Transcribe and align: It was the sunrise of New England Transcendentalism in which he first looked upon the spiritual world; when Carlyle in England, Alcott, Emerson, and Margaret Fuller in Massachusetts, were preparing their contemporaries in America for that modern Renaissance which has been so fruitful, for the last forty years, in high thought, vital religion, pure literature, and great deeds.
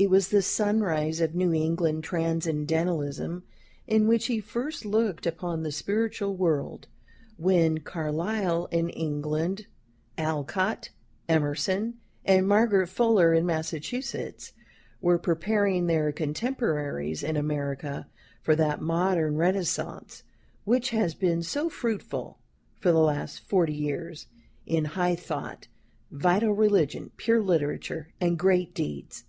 It 0.00 0.10
was 0.10 0.28
the 0.28 0.42
sunrise 0.42 1.20
of 1.20 1.34
New 1.34 1.52
England 1.52 2.04
Transcendentalism 2.04 3.42
in 3.88 4.06
which 4.06 4.26
he 4.26 4.38
first 4.38 4.84
looked 4.84 5.26
upon 5.26 5.64
the 5.64 5.72
spiritual 5.72 6.36
world; 6.36 6.86
when 7.36 7.78
Carlyle 7.78 8.66
in 8.70 8.90
England, 8.90 9.66
Alcott, 10.16 10.90
Emerson, 11.28 11.94
and 12.24 12.46
Margaret 12.46 12.86
Fuller 12.86 13.34
in 13.34 13.44
Massachusetts, 13.44 14.52
were 15.00 15.18
preparing 15.18 15.88
their 15.88 16.12
contemporaries 16.12 17.24
in 17.24 17.36
America 17.36 18.06
for 18.40 18.54
that 18.54 18.80
modern 18.80 19.34
Renaissance 19.34 20.22
which 20.62 20.90
has 20.90 21.16
been 21.16 21.42
so 21.42 21.68
fruitful, 21.68 22.38
for 22.78 22.92
the 22.92 23.00
last 23.00 23.40
forty 23.40 23.74
years, 23.74 24.28
in 24.64 24.84
high 24.84 25.16
thought, 25.16 25.66
vital 26.12 26.52
religion, 26.52 27.10
pure 27.16 27.42
literature, 27.42 28.12
and 28.20 28.38
great 28.38 28.72
deeds. 28.76 29.24